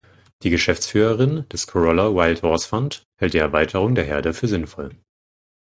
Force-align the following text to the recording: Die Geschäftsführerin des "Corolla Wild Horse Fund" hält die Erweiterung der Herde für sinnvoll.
Die 0.41 0.49
Geschäftsführerin 0.49 1.47
des 1.49 1.67
"Corolla 1.67 2.05
Wild 2.15 2.41
Horse 2.41 2.67
Fund" 2.67 3.05
hält 3.19 3.35
die 3.35 3.37
Erweiterung 3.37 3.93
der 3.93 4.03
Herde 4.03 4.33
für 4.33 4.47
sinnvoll. 4.47 4.89